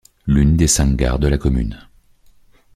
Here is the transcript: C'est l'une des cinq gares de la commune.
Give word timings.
C'est 0.25 0.31
l'une 0.31 0.57
des 0.57 0.65
cinq 0.65 0.95
gares 0.95 1.19
de 1.19 1.27
la 1.27 1.37
commune. 1.37 1.79